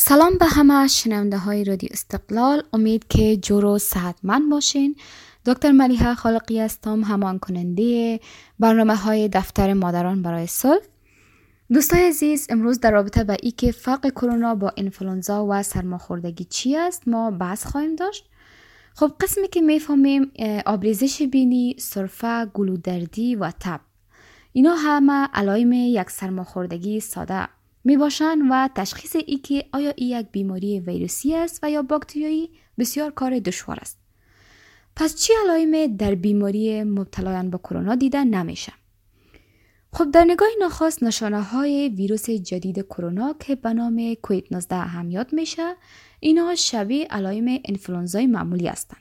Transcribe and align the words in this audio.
سلام 0.00 0.38
به 0.38 0.46
همه 0.46 0.88
شنونده 0.88 1.38
های 1.38 1.64
رادیو 1.64 1.88
استقلال. 1.92 2.62
امید 2.72 3.08
که 3.08 3.36
جور 3.36 3.64
و 3.64 3.78
صحتمند 3.78 4.50
باشین. 4.50 4.96
دکتر 5.46 5.72
ملیحه 5.72 6.14
خالقی 6.14 6.60
هستم 6.60 7.02
همان 7.02 7.38
کننده 7.38 8.20
برنامه 8.58 8.94
های 8.94 9.28
دفتر 9.28 9.74
مادران 9.74 10.22
برای 10.22 10.46
صلح. 10.46 10.82
دوستای 11.72 12.08
عزیز 12.08 12.46
امروز 12.50 12.80
در 12.80 12.90
رابطه 12.90 13.24
با 13.24 13.36
ای 13.42 13.50
که 13.50 13.72
فرق 13.72 14.10
کرونا 14.10 14.54
با 14.54 14.72
انفلونزا 14.76 15.46
و 15.50 15.62
سرماخوردگی 15.62 16.44
چی 16.44 16.76
است 16.76 17.08
ما 17.08 17.30
بحث 17.30 17.66
خواهیم 17.66 17.96
داشت. 17.96 18.24
خب 18.94 19.12
قسمی 19.20 19.48
که 19.48 19.60
می‌فهمیم 19.60 20.32
آبریزش 20.66 21.22
بینی 21.22 21.76
سرفه 21.78 22.46
گلودردی 22.46 23.36
و 23.36 23.52
تب. 23.60 23.80
اینا 24.52 24.74
همه 24.74 25.28
علائم 25.34 25.72
یک 25.72 26.10
سرماخوردگی 26.10 27.00
ساده. 27.00 27.48
می 27.84 27.96
باشند 27.96 28.38
و 28.50 28.68
تشخیص 28.74 29.16
ای 29.26 29.36
که 29.36 29.64
آیا 29.72 29.92
ای 29.96 30.06
یک 30.06 30.26
بیماری 30.32 30.80
ویروسی 30.80 31.34
است 31.34 31.60
و 31.62 31.70
یا 31.70 31.82
باکتریایی 31.82 32.50
بسیار 32.78 33.10
کار 33.10 33.38
دشوار 33.38 33.78
است. 33.80 33.98
پس 34.96 35.14
چی 35.14 35.32
علائم 35.44 35.96
در 35.96 36.14
بیماری 36.14 36.84
مبتلایان 36.84 37.50
به 37.50 37.58
کرونا 37.58 37.94
دیده 37.94 38.24
نمیشه؟ 38.24 38.72
خب 39.92 40.10
در 40.10 40.24
نگاه 40.24 40.48
نخواست 40.60 41.02
نشانه 41.02 41.42
های 41.42 41.88
ویروس 41.88 42.30
جدید 42.30 42.80
کرونا 42.80 43.34
که 43.40 43.54
به 43.54 43.72
نام 43.72 44.14
کویت 44.22 44.52
19 44.52 44.76
هم 44.76 45.10
یاد 45.10 45.32
میشه 45.32 45.76
اینا 46.20 46.54
شبیه 46.54 47.06
علائم 47.06 47.60
انفلانزای 47.64 48.26
معمولی 48.26 48.66
هستند. 48.66 49.00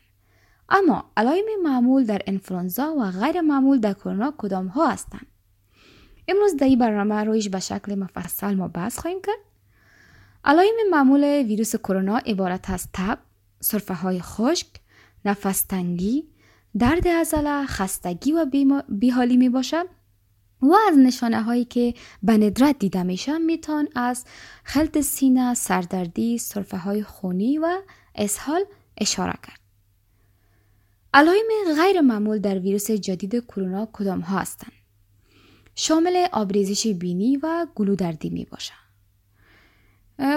اما 0.70 1.12
علائم 1.18 1.46
معمول 1.64 2.06
در 2.06 2.22
انفلانزا 2.28 2.96
و 2.98 3.12
غیر 3.12 3.42
معمول 3.42 3.80
در 3.80 3.94
کرونا 3.94 4.34
کدام 4.38 4.68
ها 4.68 4.90
هستند؟ 4.90 5.28
امروز 6.28 6.56
در 6.56 6.68
این 6.68 6.80
برنامه 6.80 7.24
رویش 7.24 7.50
به 7.50 7.60
شکل 7.60 7.96
مفصل 7.96 8.56
ما 8.56 8.68
بحث 8.68 9.00
خواهیم 9.00 9.22
کرد. 9.22 9.40
علائم 10.46 10.76
معمول 10.92 11.24
ویروس 11.24 11.76
کرونا 11.76 12.18
عبارت 12.18 12.70
از 12.70 12.88
تب 12.94 13.20
صرفه 13.60 13.94
های 13.94 14.20
خشک 14.22 14.68
نفس 15.26 15.62
تنگی 15.62 16.28
درد 16.80 17.08
عضله 17.08 17.66
خستگی 17.66 18.32
و 18.32 18.46
بیحالی 18.90 19.38
می 19.38 19.50
باشد 19.50 19.86
و 20.62 20.74
از 20.88 20.98
نشانه 20.98 21.42
هایی 21.42 21.66
که 21.66 21.94
به 22.24 22.34
ندرت 22.34 22.80
دیده 22.80 23.04
میشن 23.04 23.42
میتون 23.42 23.88
از 23.96 24.26
خلط 24.64 25.00
سینه 25.02 25.54
سردردی 25.54 26.38
صرفه 26.38 26.78
های 26.78 27.04
خونی 27.04 27.58
و 27.58 27.82
اسهال 28.16 28.66
اشاره 28.98 29.34
کرد. 29.48 29.60
علائم 31.14 31.48
غیر 31.76 32.02
معمول 32.02 32.40
در 32.40 32.60
ویروس 32.60 32.92
جدید 32.92 33.46
کرونا 33.46 33.90
کدام 33.94 34.20
ها 34.20 34.40
هستند؟ 34.40 34.77
شامل 35.80 36.28
آبریزش 36.34 36.88
بینی 36.88 37.38
و 37.38 37.68
گلودردی 37.76 38.30
می 38.30 38.46
باشد. 38.46 38.74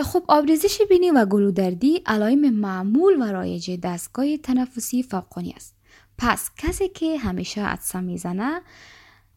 خب 0.05 0.25
آبریزش 0.29 0.81
بینی 0.89 1.11
و 1.11 1.25
گلودردی 1.27 2.03
علائم 2.07 2.51
معمول 2.51 3.17
و 3.21 3.33
رایج 3.33 3.81
دستگاه 3.83 4.37
تنفسی 4.37 5.03
فوقانی 5.03 5.53
است. 5.57 5.77
پس 6.19 6.51
کسی 6.59 6.89
که 6.89 7.19
همیشه 7.19 7.61
عدسه 7.63 8.01
می‌زنه 8.01 8.61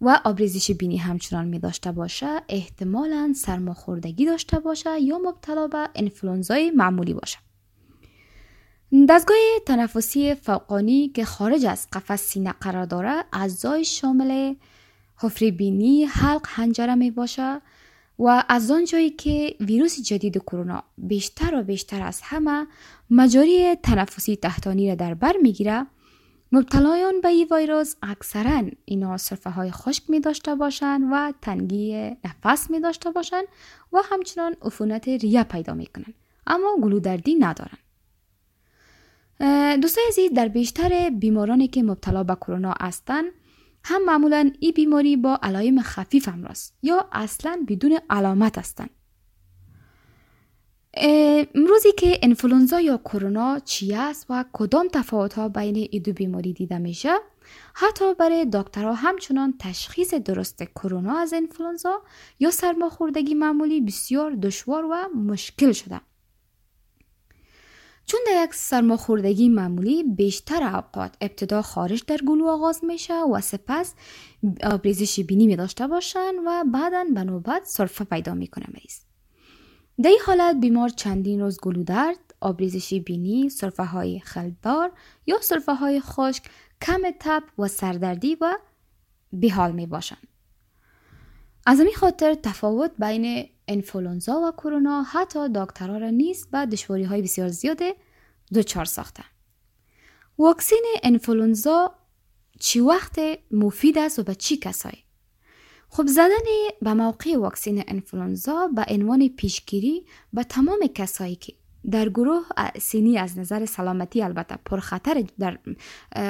و 0.02 0.22
آبریزش 0.26 0.72
بینی 0.72 0.98
همچنان 0.98 1.48
می 1.48 1.60
داشته 1.60 1.92
باشه 1.92 2.42
احتمالا 2.50 3.34
سرماخوردگی 3.36 4.26
داشته 4.26 4.60
باشه 4.60 5.02
یا 5.02 5.18
مبتلا 5.18 5.68
به 5.68 5.90
انفلونزای 5.96 6.72
معمولی 6.72 7.14
باشه. 7.14 7.38
دستگاه 9.10 9.38
تنفسی 9.66 10.36
فوقانی 10.36 11.08
که 11.08 11.26
خارج 11.26 11.66
از 11.66 11.88
قفس 11.94 12.22
سینه 12.22 12.52
قرار 12.52 12.86
داره 12.86 13.24
اعضای 13.34 13.86
شامل 13.86 14.54
حفره 15.18 15.52
بینی 15.52 16.06
حلق 16.06 16.46
هنجره 16.50 16.96
می 16.96 17.12
باشه 17.12 17.62
و 18.20 18.44
از 18.50 18.72
آن 18.72 18.86
جایی 18.86 19.10
که 19.10 19.56
ویروس 19.60 20.02
جدید 20.02 20.38
کرونا 20.38 20.84
بیشتر 20.98 21.56
و 21.56 21.64
بیشتر 21.64 22.02
از 22.02 22.22
همه 22.24 22.68
مجاری 23.10 23.76
تنفسی 23.76 24.36
تحتانی 24.36 24.90
را 24.90 24.96
در 24.96 25.14
بر 25.14 25.34
می‌گیره 25.42 25.86
مبتلایان 26.52 27.22
به 27.22 27.28
این 27.28 27.48
ویروس 27.52 27.96
اکثرا 28.04 28.64
اینا 28.86 29.18
صرفه 29.18 29.50
های 29.50 29.72
خشک 29.72 30.10
می 30.10 30.20
داشته 30.20 30.56
باشند 30.56 31.02
و 31.12 31.34
تنگی 31.42 32.12
نفس 32.26 32.72
می 32.72 32.80
داشته 32.80 33.12
باشند 33.12 33.46
و 33.94 34.02
همچنان 34.12 34.56
عفونت 34.62 35.08
ریه 35.08 35.44
پیدا 35.44 35.74
می 35.74 35.86
کنند 35.86 36.14
اما 36.48 36.78
گلودردی 36.82 37.36
ندارن. 37.36 37.78
دوستای 39.76 40.04
عزیز 40.08 40.34
در 40.34 40.48
بیشتر 40.48 41.10
بیمارانی 41.10 41.68
که 41.68 41.84
مبتلا 41.84 42.24
به 42.24 42.36
کرونا 42.36 42.74
هستند 42.82 43.26
هم 43.84 44.06
معمولا 44.06 44.52
این 44.60 44.72
بیماری 44.72 45.18
با 45.18 45.40
علائم 45.44 45.82
خفیف 45.82 46.30
هم 46.30 46.44
راست 46.44 46.78
یا 46.84 47.08
اصلا 47.12 47.66
بدون 47.68 48.00
علامت 48.10 48.58
هستند. 48.58 48.90
امروزی 50.98 51.92
که 51.98 52.20
انفلونزا 52.24 52.82
یا 52.82 52.98
کرونا 52.98 53.60
چی 53.60 53.94
است 53.94 54.26
و 54.30 54.46
کدام 54.54 54.88
تفاوت 54.88 55.34
ها 55.34 55.50
بین 55.50 55.76
این 55.76 56.02
دو 56.02 56.14
بیماری 56.14 56.54
دیده 56.54 56.78
میشه 56.78 57.14
حتی 57.74 58.14
برای 58.14 58.46
دکترها 58.54 58.94
همچنان 58.94 59.54
تشخیص 59.60 60.14
درست 60.14 60.64
کرونا 60.64 61.18
از 61.18 61.34
انفلونزا 61.34 62.02
یا 62.40 62.52
سرماخوردگی 62.52 63.34
معمولی 63.34 63.82
بسیار 63.82 64.32
دشوار 64.32 64.86
و 64.86 65.18
مشکل 65.18 65.72
شده 65.72 66.02
چون 68.06 68.20
در 68.28 68.44
یک 68.44 68.54
سرماخوردگی 68.54 69.50
معمولی 69.50 70.04
بیشتر 70.04 70.64
اوقات 70.64 71.16
ابتدا 71.22 71.62
خارج 71.62 72.04
در 72.08 72.18
گلو 72.28 72.48
آغاز 72.48 72.84
میشه 72.84 73.24
و 73.24 73.42
سپس 73.42 73.94
آبریزش 74.64 75.20
بینی 75.20 75.48
می 75.48 75.56
داشته 75.56 75.88
باشن 75.88 76.36
و 76.48 76.64
بعدا 76.74 77.06
به 77.14 77.24
نوبت 77.24 77.66
سرفه 77.66 78.04
پیدا 78.04 78.34
می‌کنه 78.34 78.66
مریض 78.74 79.00
در 80.02 80.10
این 80.10 80.20
حالت 80.26 80.56
بیمار 80.60 80.90
چندین 80.90 81.42
روز 81.42 81.60
گلو 81.62 81.84
درد 81.84 82.34
آبریزش 82.42 82.94
بینی 82.94 83.50
سرفه 83.50 83.84
های 83.84 84.20
خلدار 84.20 84.92
یا 85.28 85.42
سرفه 85.42 85.74
های 85.74 86.02
خشک 86.02 86.44
کم 86.82 87.02
تب 87.20 87.44
و 87.58 87.68
سردردی 87.68 88.38
و 88.42 88.58
بیحال 89.34 89.72
می 89.72 89.86
باشن. 89.86 90.18
از 91.66 91.80
این 91.80 91.94
خاطر 91.96 92.34
تفاوت 92.34 92.92
بین 93.00 93.50
انفلونزا 93.68 94.42
و 94.42 94.52
کرونا 94.52 95.04
حتی 95.04 95.50
دکترها 95.56 95.98
را 95.98 96.10
نیست 96.10 96.48
و 96.54 96.66
دشواری 96.66 97.04
های 97.04 97.22
بسیار 97.22 97.50
زیاد 97.50 97.82
دچار 98.56 98.86
ساخته 98.86 99.24
واکسین 100.38 100.86
انفلونزا 101.04 101.96
چی 102.60 102.80
وقت 102.80 103.20
مفید 103.52 103.98
است 103.98 104.20
و 104.20 104.24
به 104.24 104.36
چی 104.36 104.58
کسایی؟ 104.58 105.04
خب 105.90 106.08
زدن 106.08 106.46
به 106.82 106.94
موقع 106.94 107.38
واکسین 107.38 107.84
انفلونزا 107.88 108.68
به 108.68 108.86
عنوان 108.88 109.28
پیشگیری 109.28 110.06
به 110.34 110.44
تمام 110.44 110.80
کسایی 110.96 111.36
که 111.36 111.54
در 111.92 112.10
گروه 112.10 112.44
سینی 112.80 113.18
از 113.18 113.38
نظر 113.38 113.66
سلامتی 113.66 114.22
البته 114.24 114.56
پر 114.66 114.80
خطر 114.80 115.24
در 115.40 115.60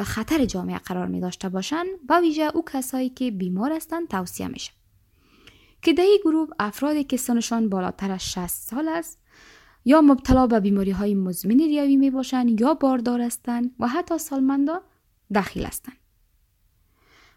خطر 0.04 0.46
جامعه 0.46 0.78
قرار 0.78 1.08
می 1.08 1.20
داشته 1.22 1.50
باشند 1.50 1.88
با 2.10 2.22
ویژه 2.22 2.52
او 2.54 2.66
کسایی 2.74 3.10
که 3.10 3.32
بیمار 3.32 3.72
هستند 3.72 4.08
توصیه 4.08 4.48
میشه. 4.48 4.72
که 5.84 5.96
این 5.98 6.20
گروه 6.24 6.50
افرادی 6.60 7.04
که 7.04 7.18
سنشان 7.18 7.70
بالاتر 7.70 8.12
از 8.12 8.32
60 8.32 8.48
سال 8.48 8.88
است 8.88 9.20
یا 9.86 10.02
مبتلا 10.02 10.48
به 10.48 10.60
بیماری 10.60 10.92
های 10.92 11.16
مزمن 11.16 11.58
ریوی 11.58 11.98
می 11.98 12.10
باشند 12.10 12.62
یا 12.62 12.74
باردار 12.74 13.22
هستند 13.22 13.76
و 13.80 13.88
حتی 13.88 14.18
سالمندا 14.18 14.82
داخل 15.34 15.66
هستند. 15.66 15.98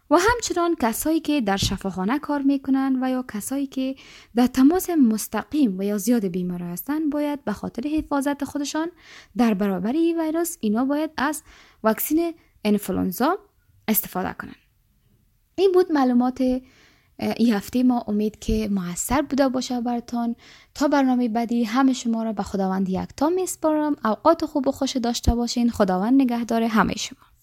و 0.09 0.17
همچنان 0.19 0.75
کسایی 0.75 1.19
که 1.19 1.41
در 1.41 1.57
شفاخانه 1.57 2.19
کار 2.19 2.41
می‌کنند 2.41 2.97
و 3.01 3.09
یا 3.09 3.25
کسایی 3.33 3.67
که 3.67 3.95
در 4.35 4.47
تماس 4.47 4.89
مستقیم 4.89 5.79
و 5.79 5.83
یا 5.83 5.97
زیاد 5.97 6.25
بیمار 6.25 6.63
هستند 6.63 7.09
باید 7.09 7.43
به 7.43 7.53
خاطر 7.53 7.87
حفاظت 7.87 8.43
خودشان 8.43 8.91
در 9.37 9.53
برابر 9.53 9.91
این 9.91 10.21
ویروس 10.21 10.57
اینا 10.59 10.85
باید 10.85 11.11
از 11.17 11.43
واکسین 11.83 12.33
انفلونزا 12.65 13.37
استفاده 13.87 14.33
کنند. 14.33 14.55
این 15.55 15.71
بود 15.71 15.91
معلومات 15.91 16.61
این 17.19 17.53
هفته 17.53 17.83
ما 17.83 18.03
امید 18.07 18.39
که 18.39 18.69
موثر 18.71 19.21
بوده 19.21 19.49
باشه 19.49 19.81
برتان 19.81 20.35
تا 20.75 20.87
برنامه 20.87 21.29
بعدی 21.29 21.63
همه 21.63 21.93
شما 21.93 22.23
را 22.23 22.33
به 22.33 22.43
خداوند 22.43 22.89
یکتا 22.89 23.29
میسپارم. 23.29 23.95
اوقات 24.05 24.45
خوب 24.45 24.67
و 24.67 24.71
خوش 24.71 24.97
داشته 24.97 25.35
باشین. 25.35 25.69
خداوند 25.69 26.21
نگهدار 26.21 26.63
همه 26.63 26.93
شما. 26.93 27.36